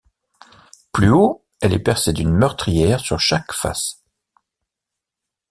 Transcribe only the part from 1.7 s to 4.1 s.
est percée d'une meurtrière sur chaque face.